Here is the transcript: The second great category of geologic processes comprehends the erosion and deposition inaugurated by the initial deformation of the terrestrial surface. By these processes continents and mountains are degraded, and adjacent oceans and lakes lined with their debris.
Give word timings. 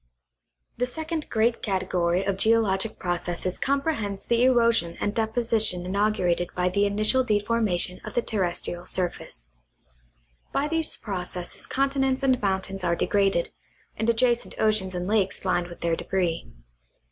The 0.77 0.87
second 0.87 1.29
great 1.29 1.61
category 1.61 2.23
of 2.23 2.35
geologic 2.37 2.97
processes 2.97 3.59
comprehends 3.59 4.25
the 4.25 4.43
erosion 4.45 4.97
and 4.99 5.13
deposition 5.13 5.85
inaugurated 5.85 6.47
by 6.55 6.69
the 6.69 6.87
initial 6.87 7.23
deformation 7.23 8.01
of 8.03 8.15
the 8.15 8.23
terrestrial 8.23 8.87
surface. 8.87 9.49
By 10.51 10.67
these 10.67 10.97
processes 10.97 11.67
continents 11.67 12.23
and 12.23 12.41
mountains 12.41 12.83
are 12.83 12.95
degraded, 12.95 13.51
and 13.95 14.09
adjacent 14.09 14.55
oceans 14.57 14.95
and 14.95 15.05
lakes 15.07 15.45
lined 15.45 15.67
with 15.67 15.81
their 15.81 15.95
debris. 15.95 16.47